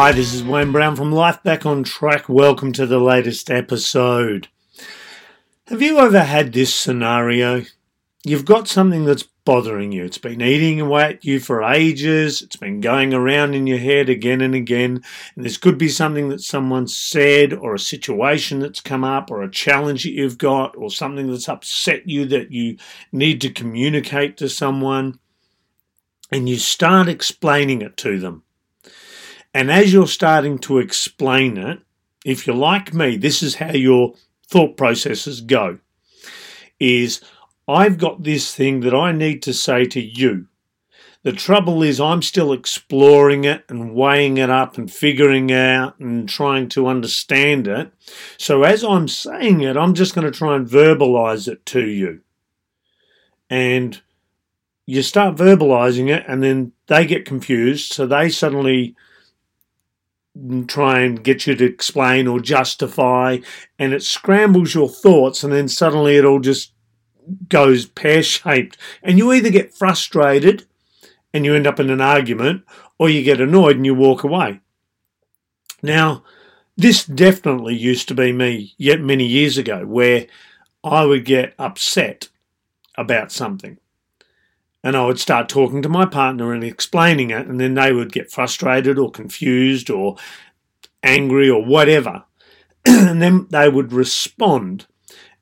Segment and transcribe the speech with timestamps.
[0.00, 2.26] Hi, this is Wayne Brown from Life Back on Track.
[2.26, 4.48] Welcome to the latest episode.
[5.66, 7.64] Have you ever had this scenario?
[8.24, 10.06] You've got something that's bothering you.
[10.06, 12.40] It's been eating away at you for ages.
[12.40, 15.04] It's been going around in your head again and again.
[15.36, 19.42] And this could be something that someone said, or a situation that's come up, or
[19.42, 22.78] a challenge that you've got, or something that's upset you that you
[23.12, 25.18] need to communicate to someone.
[26.32, 28.44] And you start explaining it to them.
[29.52, 31.80] And as you're starting to explain it,
[32.24, 34.14] if you're like me, this is how your
[34.46, 35.78] thought processes go.
[36.78, 37.20] Is
[37.66, 40.46] I've got this thing that I need to say to you.
[41.22, 46.26] The trouble is, I'm still exploring it and weighing it up and figuring out and
[46.26, 47.92] trying to understand it.
[48.38, 52.22] So, as I'm saying it, I'm just going to try and verbalize it to you.
[53.50, 54.00] And
[54.86, 57.92] you start verbalizing it, and then they get confused.
[57.92, 58.96] So, they suddenly
[60.66, 63.38] try and get you to explain or justify,
[63.78, 66.72] and it scrambles your thoughts, and then suddenly it all just
[67.48, 68.76] goes pear shaped.
[69.02, 70.66] And you either get frustrated
[71.32, 72.64] and you end up in an argument,
[72.98, 74.60] or you get annoyed and you walk away.
[75.82, 76.24] Now,
[76.76, 80.26] this definitely used to be me yet many years ago, where
[80.82, 82.28] I would get upset
[82.96, 83.78] about something.
[84.82, 88.12] And I would start talking to my partner and explaining it, and then they would
[88.12, 90.16] get frustrated or confused or
[91.02, 92.24] angry or whatever.
[92.86, 94.86] and then they would respond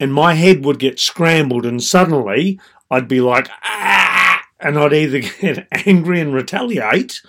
[0.00, 2.60] and my head would get scrambled, and suddenly
[2.90, 7.22] I'd be like, ah, and I'd either get angry and retaliate,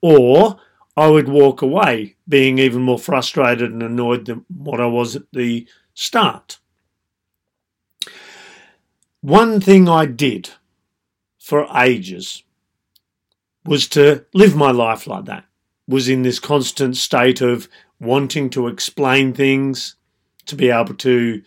[0.00, 0.60] or
[0.96, 5.24] I would walk away being even more frustrated and annoyed than what I was at
[5.32, 6.58] the start.
[9.22, 10.50] One thing I did
[11.50, 12.44] for ages
[13.66, 15.44] was to live my life like that,
[15.88, 19.96] was in this constant state of wanting to explain things,
[20.46, 21.42] to be able to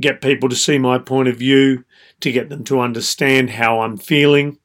[0.00, 1.84] get people to see my point of view,
[2.20, 4.58] to get them to understand how I'm feeling.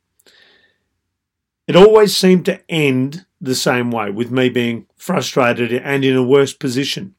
[1.66, 6.22] It always seemed to end the same way, with me being frustrated and in a
[6.22, 7.16] worse position.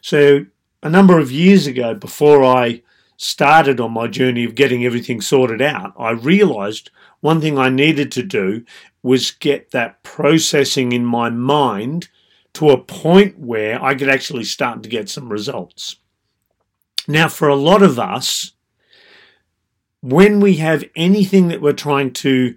[0.00, 0.46] So,
[0.82, 2.80] a number of years ago, before I
[3.20, 8.10] started on my journey of getting everything sorted out, I realized one thing I needed
[8.12, 8.64] to do
[9.02, 12.08] was get that processing in my mind
[12.54, 15.96] to a point where I could actually start to get some results.
[17.06, 18.52] Now, for a lot of us,
[20.00, 22.56] when we have anything that we're trying to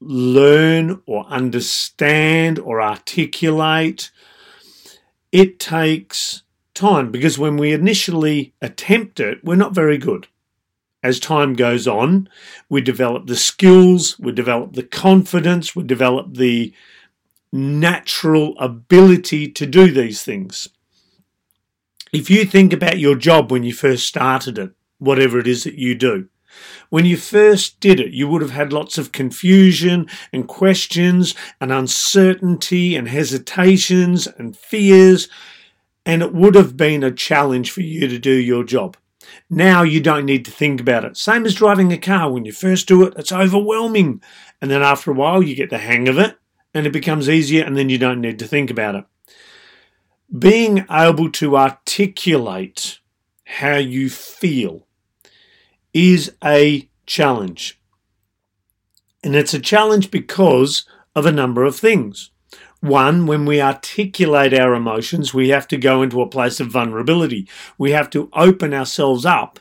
[0.00, 4.10] learn or understand or articulate,
[5.32, 6.43] it takes
[6.74, 10.26] time because when we initially attempt it, we're not very good.
[11.02, 12.28] As time goes on,
[12.68, 16.72] we develop the skills, we develop the confidence, we develop the
[17.52, 20.68] natural ability to do these things.
[22.12, 25.74] If you think about your job when you first started it, whatever it is that
[25.74, 26.28] you do,
[26.88, 31.72] when you first did it, you would have had lots of confusion and questions and
[31.72, 35.28] uncertainty and hesitations and fears,
[36.06, 38.96] and it would have been a challenge for you to do your job.
[39.48, 41.16] Now you don't need to think about it.
[41.16, 42.30] Same as driving a car.
[42.30, 44.22] When you first do it, it's overwhelming.
[44.60, 46.36] And then after a while, you get the hang of it
[46.74, 49.04] and it becomes easier, and then you don't need to think about it
[50.36, 52.98] being able to articulate
[53.44, 54.86] how you feel
[55.92, 57.80] is a challenge.
[59.22, 62.30] And it's a challenge because of a number of things.
[62.84, 67.48] One, when we articulate our emotions, we have to go into a place of vulnerability.
[67.78, 69.60] We have to open ourselves up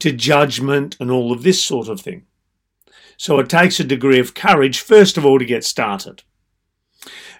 [0.00, 2.26] to judgment and all of this sort of thing.
[3.16, 6.22] So it takes a degree of courage, first of all, to get started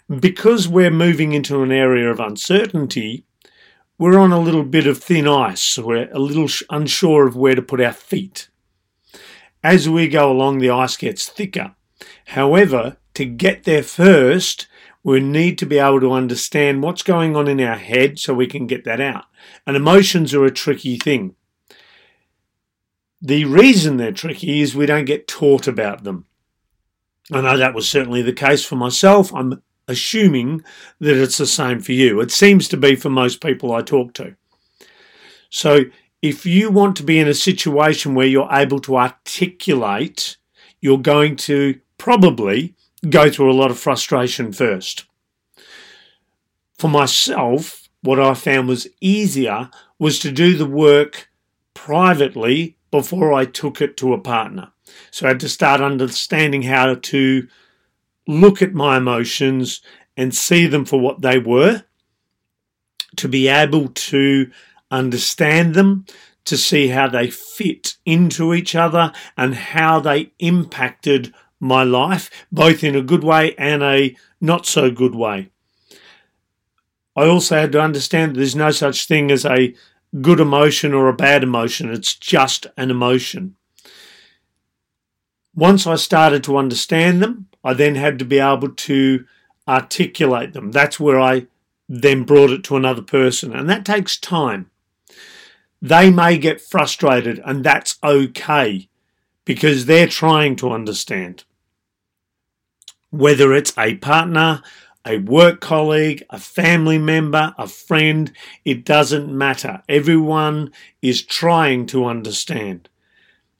[0.08, 3.24] because we're moving into an area of uncertainty,
[3.98, 5.76] we're on a little bit of thin ice.
[5.76, 8.48] We're a little unsure of where to put our feet.
[9.62, 11.74] As we go along, the ice gets thicker.
[12.26, 14.68] However, to get there first,
[15.08, 18.46] we need to be able to understand what's going on in our head so we
[18.46, 19.24] can get that out.
[19.66, 21.34] And emotions are a tricky thing.
[23.22, 26.26] The reason they're tricky is we don't get taught about them.
[27.32, 29.34] I know that was certainly the case for myself.
[29.34, 30.62] I'm assuming
[31.00, 32.20] that it's the same for you.
[32.20, 34.36] It seems to be for most people I talk to.
[35.48, 35.84] So,
[36.20, 40.36] if you want to be in a situation where you're able to articulate,
[40.82, 42.74] you're going to probably
[43.08, 45.04] go through a lot of frustration first.
[46.78, 51.28] For myself, what I found was easier was to do the work
[51.74, 54.72] privately before I took it to a partner.
[55.10, 57.48] So I had to start understanding how to
[58.26, 59.80] look at my emotions
[60.16, 61.84] and see them for what they were,
[63.16, 64.50] to be able to
[64.90, 66.06] understand them,
[66.44, 72.84] to see how they fit into each other and how they impacted my life, both
[72.84, 75.50] in a good way and a not so good way.
[77.16, 79.74] I also had to understand that there's no such thing as a
[80.20, 83.56] good emotion or a bad emotion, it's just an emotion.
[85.54, 89.24] Once I started to understand them, I then had to be able to
[89.66, 90.70] articulate them.
[90.70, 91.48] That's where I
[91.88, 94.70] then brought it to another person, and that takes time.
[95.82, 98.88] They may get frustrated, and that's okay
[99.44, 101.44] because they're trying to understand.
[103.10, 104.62] Whether it's a partner,
[105.06, 108.30] a work colleague, a family member, a friend,
[108.64, 109.82] it doesn't matter.
[109.88, 110.70] Everyone
[111.00, 112.88] is trying to understand.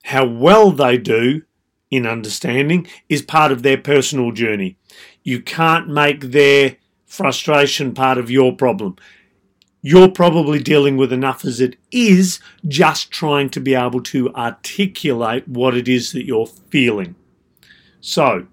[0.05, 1.43] How well they do
[1.91, 4.77] in understanding is part of their personal journey.
[5.23, 8.97] You can't make their frustration part of your problem.
[9.81, 15.49] You're probably dealing with enough as it is, just trying to be able to articulate
[15.49, 17.15] what it is that you're feeling.
[18.01, 18.49] So,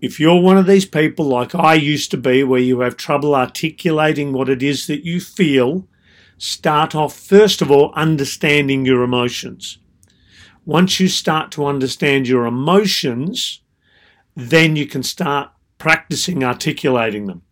[0.00, 3.34] if you're one of these people like I used to be, where you have trouble
[3.34, 5.88] articulating what it is that you feel,
[6.36, 9.78] start off first of all understanding your emotions.
[10.66, 13.60] Once you start to understand your emotions,
[14.34, 17.42] then you can start practicing articulating them.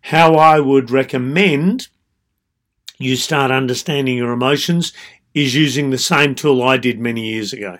[0.00, 1.88] How I would recommend
[2.98, 4.92] you start understanding your emotions
[5.34, 7.78] is using the same tool I did many years ago.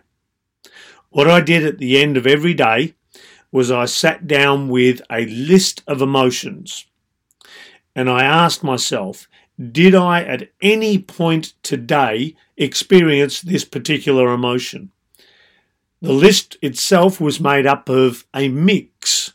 [1.10, 2.94] What I did at the end of every day
[3.54, 6.86] was I sat down with a list of emotions
[7.94, 9.28] and I asked myself,
[9.70, 14.90] did I at any point today experience this particular emotion?
[16.02, 19.34] The list itself was made up of a mix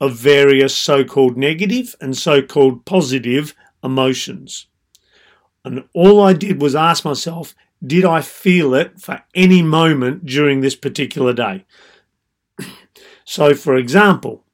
[0.00, 4.66] of various so called negative and so called positive emotions.
[5.64, 7.54] And all I did was ask myself,
[7.86, 11.64] did I feel it for any moment during this particular day?
[13.24, 14.44] So, for example,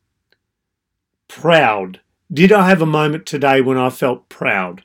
[1.29, 2.01] proud.
[2.33, 4.85] Did I have a moment today when I felt proud?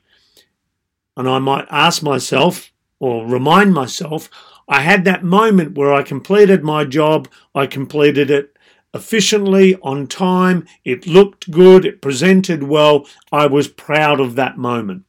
[1.16, 4.30] And I might ask myself or remind myself,
[4.68, 8.56] I had that moment where I completed my job, I completed it
[8.94, 15.04] efficiently, on time, it looked good, it presented well, I was proud of that moment.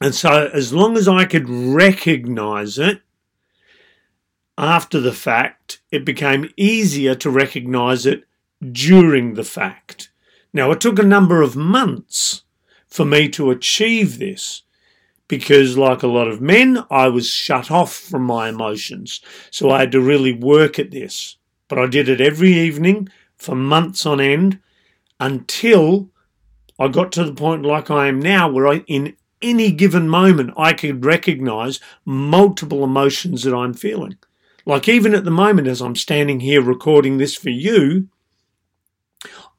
[0.00, 3.00] And so, as long as I could recognize it
[4.58, 8.24] after the fact, it became easier to recognize it
[8.72, 10.10] during the fact.
[10.52, 12.44] Now, it took a number of months
[12.86, 14.62] for me to achieve this
[15.28, 19.20] because, like a lot of men, I was shut off from my emotions.
[19.50, 21.36] So I had to really work at this.
[21.68, 24.60] But I did it every evening for months on end
[25.18, 26.08] until
[26.78, 30.54] I got to the point like I am now, where I, in any given moment,
[30.56, 34.16] I could recognize multiple emotions that I'm feeling.
[34.66, 38.08] Like even at the moment, as I'm standing here recording this for you,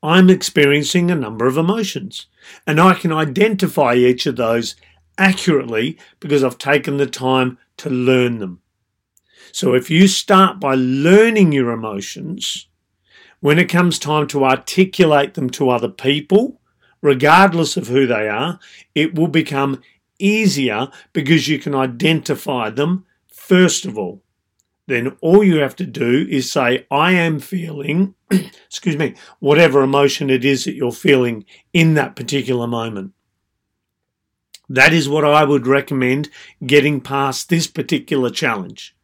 [0.03, 2.27] I'm experiencing a number of emotions.
[2.67, 4.75] And I can identify each of those
[5.17, 8.61] accurately because I've taken the time to learn them.
[9.53, 12.67] So if you start by learning your emotions,
[13.39, 16.59] when it comes time to articulate them to other people,
[17.01, 18.59] regardless of who they are,
[18.93, 19.81] it will become
[20.19, 24.21] easier because you can identify them first of all.
[24.87, 30.29] Then all you have to do is say, I am feeling, excuse me, whatever emotion
[30.29, 33.11] it is that you're feeling in that particular moment.
[34.69, 36.29] That is what I would recommend
[36.65, 38.95] getting past this particular challenge.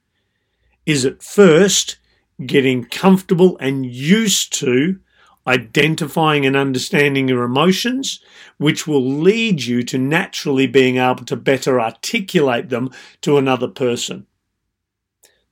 [0.85, 1.97] Is at first
[2.45, 4.99] getting comfortable and used to
[5.45, 8.21] identifying and understanding your emotions,
[8.57, 12.89] which will lead you to naturally being able to better articulate them
[13.21, 14.25] to another person.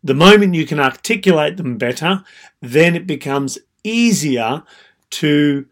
[0.03, 2.23] The moment you can articulate them better,
[2.61, 4.63] then it becomes easier
[5.11, 5.65] to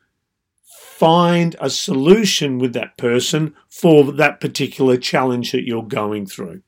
[1.00, 6.62] find a solution with that person for that particular challenge that you're going through.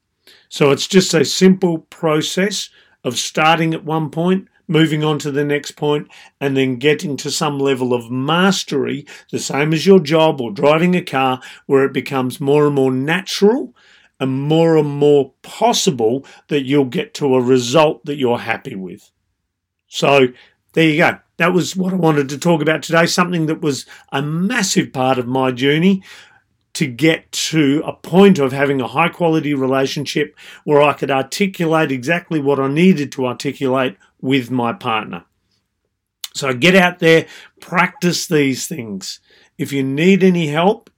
[0.49, 2.69] So it's just a simple process
[3.03, 6.07] of starting at one point, moving on to the next point,
[6.39, 10.95] and then getting to some level of mastery, the same as your job or driving
[10.95, 13.75] a car, where it becomes more and more natural
[14.21, 19.11] and more and more possible that you'll get to a result that you're happy with.
[19.87, 20.27] So
[20.73, 23.07] there you go that was what I wanted to talk about today.
[23.07, 26.03] Something that was a massive part of my journey
[26.73, 31.91] to get to a point of having a high quality relationship where I could articulate
[31.91, 35.25] exactly what I needed to articulate with my partner.
[36.35, 37.25] So get out there,
[37.59, 39.19] practice these things.
[39.57, 40.90] If you need any help,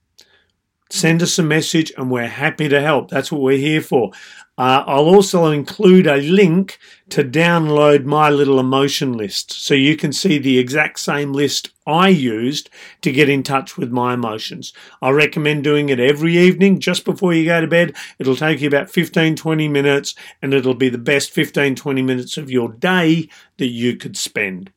[0.94, 3.10] send us a message and we're happy to help.
[3.10, 4.12] That's what we're here for.
[4.56, 10.12] Uh, I'll also include a link to download my little emotion list so you can
[10.12, 12.70] see the exact same list I used
[13.02, 14.72] to get in touch with my emotions.
[15.02, 17.96] I recommend doing it every evening just before you go to bed.
[18.20, 22.36] It'll take you about 15 20 minutes and it'll be the best 15 20 minutes
[22.36, 24.72] of your day that you could spend.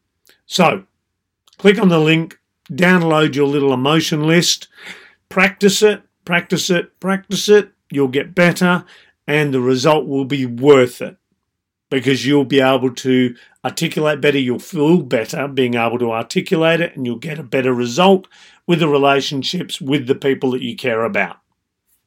[0.47, 0.85] So,
[1.59, 2.39] click on the link,
[2.71, 4.67] download your little emotion list,
[5.29, 7.71] practice it, practice it, practice it.
[7.89, 8.83] You'll get better
[9.25, 11.15] and the result will be worth it
[11.89, 16.97] because you'll be able to articulate better, you'll feel better being able to articulate it,
[16.97, 18.27] and you'll get a better result
[18.65, 21.37] with the relationships with the people that you care about.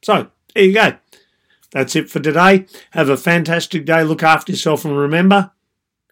[0.03, 0.93] So, there you go.
[1.71, 2.67] That's it for today.
[2.91, 4.03] Have a fantastic day.
[4.03, 5.51] Look after yourself, and remember,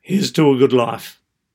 [0.01, 1.18] here's to a good life.